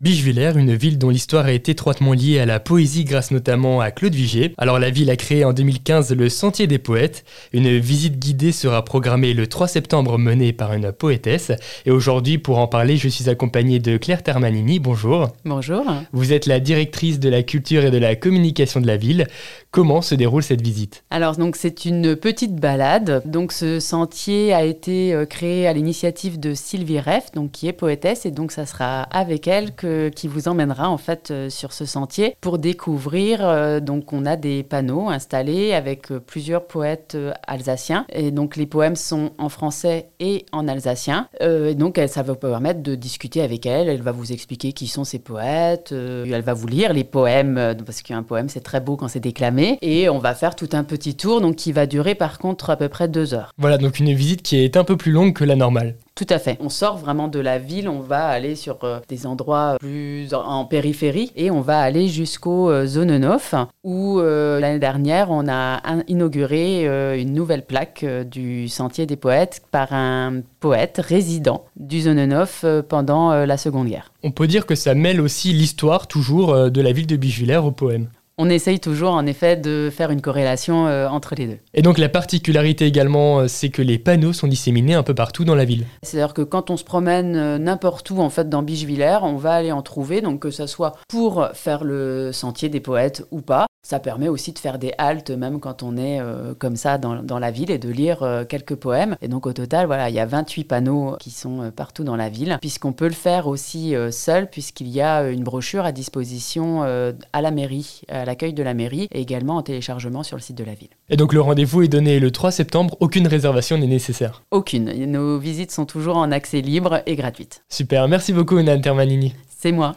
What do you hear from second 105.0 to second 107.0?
a euh, une brochure à disposition